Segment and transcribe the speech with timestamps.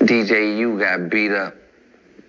[0.00, 1.54] DJ U got beat up.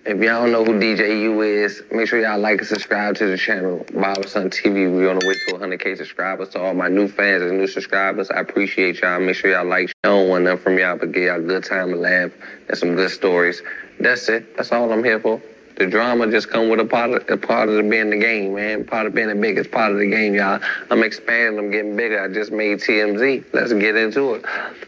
[0.06, 3.28] If y'all don't know who DJ U is, make sure y'all like and subscribe to
[3.28, 3.86] the channel.
[3.94, 4.94] Bob Son TV.
[4.94, 6.50] We're on the way to 100k subscribers.
[6.50, 9.22] To all my new fans and new subscribers, I appreciate y'all.
[9.22, 9.94] Make sure y'all like.
[10.04, 12.32] I don't want nothing from y'all, but give y'all a good time and laugh
[12.68, 13.62] and some good stories.
[14.02, 14.58] That's it.
[14.58, 15.42] That's all I'm here for.
[15.78, 18.84] The drama just come with a part of a part of being the game, man.
[18.84, 20.60] Part of being the biggest part of the game, y'all.
[20.90, 21.58] I'm expanding.
[21.58, 22.22] I'm getting bigger.
[22.22, 23.46] I just made TMZ.
[23.54, 24.46] Let's get into it.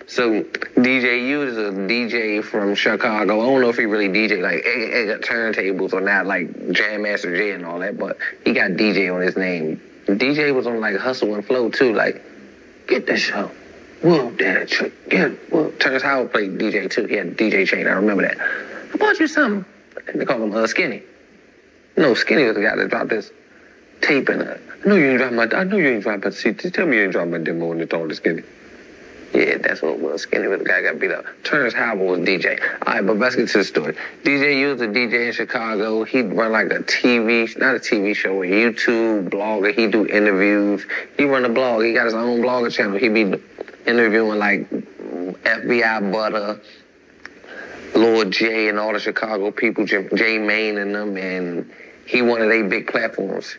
[0.08, 3.42] So DJ U is a DJ from Chicago.
[3.42, 7.04] I don't know if he really DJ like eh, eh, turntables or not, like Jam
[7.04, 9.82] Master Jay and all that, but he got DJ on his name.
[10.05, 11.94] DJ was on like Hustle and Flow too.
[11.94, 12.22] Like,
[12.88, 13.50] get the show.
[14.02, 15.10] Whoa, that trick.
[15.10, 15.72] Get whoa.
[15.72, 17.05] Terrence Howard played DJ too.
[17.05, 17.88] He had DJ chain.
[17.88, 18.38] I remember that.
[18.94, 19.66] I bought you something.
[20.08, 21.02] And they call him uh, Skinny.
[21.96, 23.32] No, Skinny was the guy that dropped this
[24.02, 24.62] tape in it.
[24.84, 25.48] I know you ain't dropped my.
[25.58, 26.32] I know you ain't dropped my.
[26.32, 28.44] See, tell me you ain't dropped my demo you told the Skinny.
[29.34, 30.22] Yeah, that's what was.
[30.22, 31.26] Skinny was the guy got beat up.
[31.44, 32.62] Terrence Howard was DJ.
[32.86, 33.96] All right, but let's get to the story.
[34.24, 36.04] DJ used a DJ in Chicago.
[36.04, 39.74] He run like a TV, not a TV show, a YouTube blogger.
[39.74, 40.85] He do interviews.
[41.18, 41.84] He run a blog.
[41.84, 42.99] He got his own blogger channel.
[42.99, 43.34] He be
[43.88, 46.62] interviewing like FBG Butta,
[47.96, 51.72] Lord J and all the Chicago people, J, J Main and them, and
[52.05, 53.55] he one of their big platforms.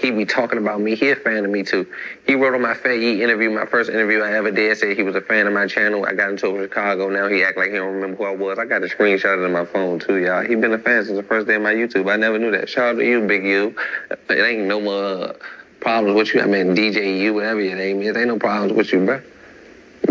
[0.00, 0.94] He be talking about me.
[0.94, 1.86] He a fan of me too.
[2.26, 5.16] He wrote on my He interview, my first interview I ever did, said he was
[5.16, 6.04] a fan of my channel.
[6.04, 7.08] I got into with Chicago.
[7.08, 8.58] Now he act like he don't remember who I was.
[8.58, 10.44] I got a screenshot of my phone too, y'all.
[10.44, 12.10] He been a fan since the first day of my YouTube.
[12.10, 12.68] I never knew that.
[12.68, 13.74] Shout out to you, Big U.
[14.10, 15.34] It ain't no more
[15.80, 16.42] problems with you.
[16.42, 18.16] I mean, DJ U, whatever your name is.
[18.16, 19.22] Ain't no problems with you, bro.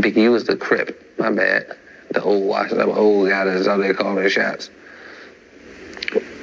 [0.02, 1.18] Big U is the crip.
[1.18, 1.78] My bad.
[2.12, 4.70] The old washed up old guy that's out there calling shots.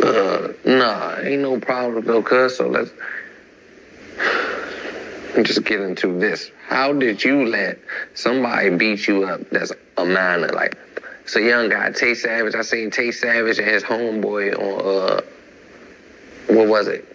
[0.04, 2.58] Uh, nah, ain't no problem though, cuz.
[2.58, 2.90] So let's
[5.48, 6.50] just get into this.
[6.66, 7.78] How did you let
[8.12, 10.48] somebody beat you up that's a minor?
[10.48, 10.76] Like,
[11.22, 12.54] it's a young guy, Tay Savage.
[12.54, 15.20] I seen Tay Savage and his homeboy on, uh,
[16.48, 17.08] what was it?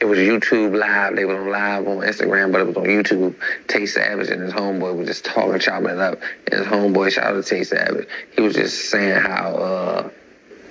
[0.00, 1.16] It was YouTube Live.
[1.16, 3.34] They were on live on Instagram, but it was on YouTube.
[3.66, 6.20] Tay Savage and his homeboy was just talking, chopping it up.
[6.46, 10.10] And his homeboy, shout out to Tay Savage, he was just saying how uh,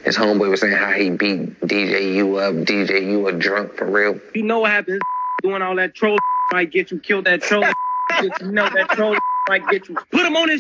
[0.03, 2.53] his homeboy was saying how he beat DJ U up.
[2.55, 4.19] DJ U a drunk for real.
[4.33, 4.99] You know what happens?
[5.43, 6.17] Doing all that troll
[6.51, 7.25] might get you killed.
[7.25, 7.63] That troll,
[8.21, 9.15] you know that troll
[9.47, 9.95] might get you.
[10.11, 10.59] Put him on his.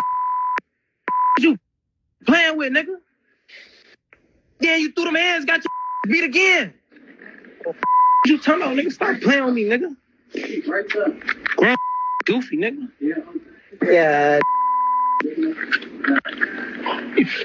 [1.39, 1.57] You
[2.25, 2.95] playing with nigga?
[4.59, 6.73] Yeah, you threw them hands, got your beat again.
[8.25, 8.91] you talking about, nigga?
[8.91, 9.95] Stop playing with me, nigga.
[10.67, 11.09] Right there.
[11.55, 11.75] Grown
[12.25, 12.89] goofy, nigga.
[12.99, 13.15] Yeah.
[13.81, 14.39] Yeah.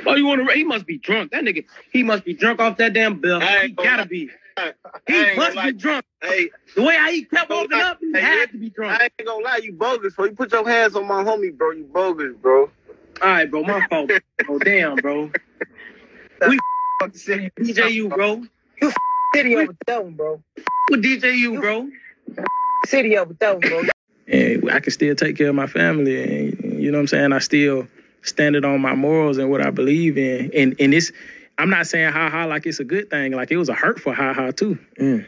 [0.06, 0.55] Oh, you want to?
[0.55, 1.33] He must be drunk.
[1.33, 3.41] That nigga, he must be drunk off that damn bill.
[3.41, 4.31] He gotta be.
[5.06, 6.05] He must be drunk.
[6.21, 9.00] Hey, The way how he kept walking up, he hey, had to be drunk.
[9.00, 10.25] I ain't gonna lie, you bogus, bro.
[10.27, 11.71] You put your hands on my homie, bro.
[11.71, 12.62] You bogus, bro.
[13.22, 14.11] All right, bro, my fault.
[14.49, 15.31] Oh damn, bro.
[16.49, 16.59] We
[17.00, 17.50] Fuck the city.
[17.59, 18.43] DJ U, bro.
[18.81, 18.94] You f
[19.34, 20.43] city over them, bro.
[20.91, 21.88] With DJ U, bro.
[22.87, 23.83] City over them, bro.
[24.27, 26.49] and I can still take care of my family.
[26.49, 27.33] And you know what I'm saying?
[27.33, 27.87] I still
[28.22, 30.50] standing on my morals and what I believe in.
[30.55, 31.12] And and it's
[31.56, 33.33] I'm not saying ha ha like it's a good thing.
[33.33, 34.78] Like it was a hurtful ha ha too.
[34.99, 35.27] Mm.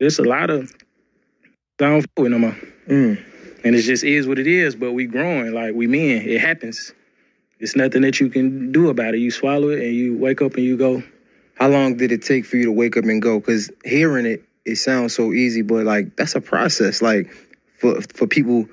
[0.00, 0.72] There's a lot of
[1.80, 2.56] I don't fuck with no more.
[2.88, 3.22] Mm.
[3.64, 4.76] And it just is what it is.
[4.76, 6.28] But we growing like we men.
[6.28, 6.92] It happens.
[7.60, 9.18] It's nothing that you can do about it.
[9.18, 11.02] You swallow it and you wake up and you go.
[11.54, 13.38] How long did it take for you to wake up and go?
[13.38, 17.00] Because hearing it, it sounds so easy, but like that's a process.
[17.00, 17.30] Like
[17.78, 18.66] for for people,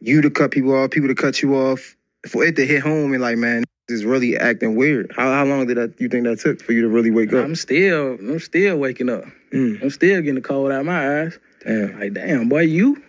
[0.00, 1.96] you to cut people off, people to cut you off,
[2.28, 5.12] for it to hit home and like, man, this is really acting weird.
[5.16, 7.44] How how long did that you think that took for you to really wake up?
[7.44, 9.24] I'm still I'm still waking up.
[9.52, 9.82] Mm.
[9.82, 11.38] I'm still getting the cold out of my eyes.
[11.64, 11.98] Damn.
[11.98, 13.02] Like, damn, boy, you.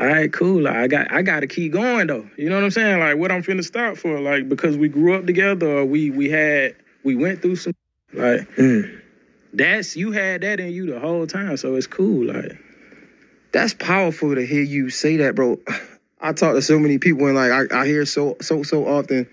[0.00, 0.66] All right, cool.
[0.66, 2.28] I got I got to keep going though.
[2.36, 2.98] You know what I'm saying?
[2.98, 4.20] Like, what I'm finna stop for?
[4.20, 6.74] Like, because we grew up together, or we we had
[7.04, 7.72] we went through some.
[8.12, 9.00] Like, Mm.
[9.54, 12.26] that's you had that in you the whole time, so it's cool.
[12.26, 12.58] Like,
[13.52, 15.58] That's powerful to hear you say that, bro.
[16.22, 19.26] I talk to so many people and like I, I hear so so so often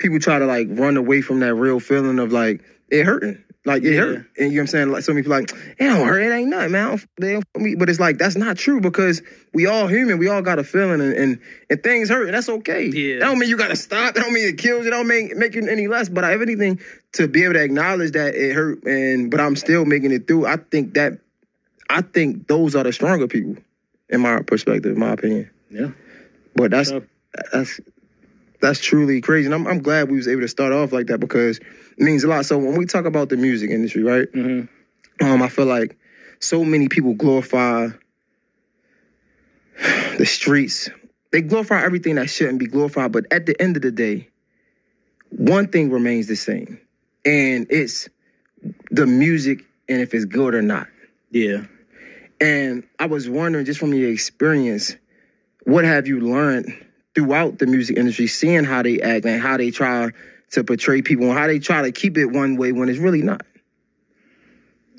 [0.00, 3.44] people try to like run away from that real feeling of like it hurting.
[3.64, 4.00] Like it Yeah.
[4.00, 4.16] hurt.
[4.16, 4.90] And you know what I'm saying?
[4.90, 6.84] Like so many people like, it don't hurt, it ain't nothing, man.
[6.84, 7.76] I don't- They don't fuck me.
[7.76, 9.22] But it's like that's not true because
[9.54, 11.38] we all human, we all got a feeling and and,
[11.70, 12.86] and things hurt, and that's okay.
[12.86, 13.20] Yeah.
[13.20, 15.54] That don't mean you gotta stop, that don't mean it kills, it don't make make
[15.54, 16.08] it any less.
[16.08, 16.80] But I have anything
[17.12, 20.44] to be able to acknowledge that it hurt and but I'm still making it through.
[20.46, 21.20] I think that
[21.88, 23.56] I think those are the stronger people,
[24.08, 25.50] in my perspective, in my opinion.
[25.70, 25.90] yeah.
[26.54, 27.06] But that's Sure.
[27.52, 27.80] that's
[28.60, 31.18] that's truly crazy, and I'm I'm glad we was able to start off like that
[31.18, 32.44] because it means a lot.
[32.46, 34.28] So when we talk about the music industry, right?
[34.32, 34.62] hmm
[35.20, 35.96] Um, I feel like
[36.40, 37.88] so many people glorify
[40.18, 40.90] the streets.
[41.30, 43.12] They glorify everything that shouldn't be glorified.
[43.12, 44.28] But at the end of the day,
[45.30, 46.78] one thing remains the same,
[47.24, 48.08] and it's
[48.90, 50.86] the music and if it's good or not.
[51.32, 51.64] Yeah.
[52.40, 54.96] And I was wondering, just from your experience,
[55.64, 56.72] what have you learned
[57.14, 60.10] throughout the music industry, seeing how they act and how they try
[60.50, 63.22] to portray people and how they try to keep it one way when it's really
[63.22, 63.42] not?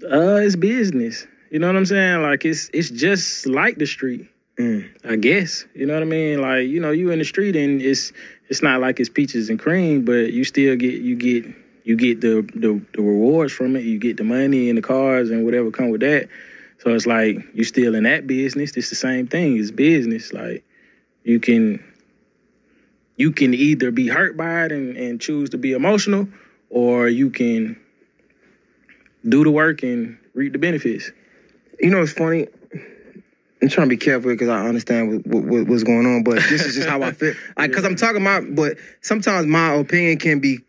[0.03, 1.27] Uh, it's business.
[1.51, 2.21] You know what I'm saying?
[2.21, 4.27] Like it's it's just like the street.
[4.57, 4.89] Mm.
[5.03, 5.65] I guess.
[5.73, 6.41] You know what I mean?
[6.41, 8.11] Like, you know, you in the street and it's
[8.49, 11.45] it's not like it's peaches and cream, but you still get you get
[11.83, 13.83] you get the the, the rewards from it.
[13.83, 16.29] You get the money and the cars and whatever come with that.
[16.79, 18.75] So it's like you're still in that business.
[18.75, 19.57] It's the same thing.
[19.57, 20.33] It's business.
[20.33, 20.63] Like
[21.23, 21.83] you can
[23.15, 26.27] you can either be hurt by it and, and choose to be emotional,
[26.69, 27.79] or you can
[29.27, 31.11] do the work and reap the benefits.
[31.79, 32.47] You know, it's funny.
[33.61, 36.65] I'm trying to be careful because I understand what, what, what's going on, but this
[36.65, 37.33] is just how I feel.
[37.57, 40.59] Like, because I'm talking about, but sometimes my opinion can be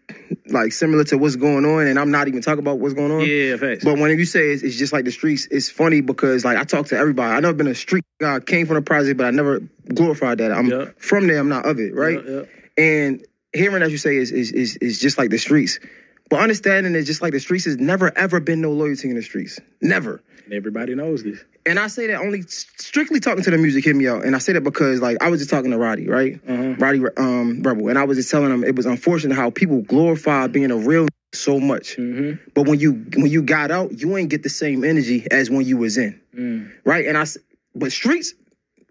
[0.46, 3.20] like similar to what's going on, and I'm not even talking about what's going on.
[3.20, 3.84] Yeah, facts.
[3.84, 6.64] But when you say it's, it's just like the streets, it's funny because like I
[6.64, 7.34] talk to everybody.
[7.34, 8.36] I never been a street guy.
[8.36, 9.60] I came from the project, but I never
[9.92, 10.52] glorified that.
[10.52, 10.86] I'm Yeah.
[10.98, 11.38] from there.
[11.38, 12.20] I'm not of it, right?
[12.24, 12.42] Yeah, yeah.
[12.84, 15.78] And hearing as you say is is is is just like the streets.
[16.30, 19.22] But understanding is just like the streets has never ever been no loyalty in the
[19.22, 19.60] streets.
[19.80, 20.22] Never.
[20.44, 21.42] And everybody knows this.
[21.66, 24.24] And I say that only strictly talking to the music hit me out.
[24.24, 26.40] And I say that because like I was just talking to Roddy, right?
[26.46, 26.74] Uh-huh.
[26.78, 27.88] Roddy um Rebel.
[27.88, 31.08] And I was just telling him it was unfortunate how people glorify being a real
[31.32, 31.96] so much.
[31.96, 32.50] Mm-hmm.
[32.54, 35.66] But when you when you got out, you ain't get the same energy as when
[35.66, 36.20] you was in.
[36.34, 36.72] Mm.
[36.84, 37.06] Right?
[37.06, 37.24] And I
[37.74, 38.34] but streets,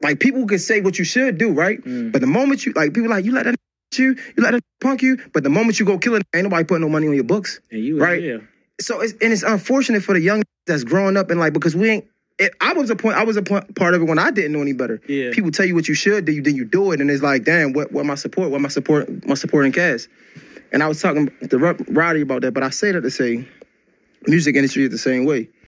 [0.01, 1.81] like people can say what you should do, right?
[1.81, 2.12] Mm.
[2.12, 3.56] But the moment you like people like you let that
[3.98, 6.63] you, you let that punk you, but the moment you go kill it, ain't nobody
[6.63, 7.60] putting no money on your books.
[7.72, 8.22] And you Right.
[8.22, 8.38] Yeah.
[8.81, 11.90] So it's and it's unfortunate for the young that's growing up and like because we
[11.90, 12.06] ain't.
[12.40, 13.16] It, I was a point.
[13.16, 15.00] I was a point, part of it when I didn't know any better.
[15.07, 15.30] Yeah.
[15.31, 17.44] People tell you what you should do, you then you do it, and it's like,
[17.44, 18.50] damn, what what my support?
[18.50, 19.25] What my support?
[19.28, 20.10] My supporting cast.
[20.72, 23.48] And I was talking to Ro- Roddy about that, but I say that to say,
[24.25, 25.50] music industry is the same way.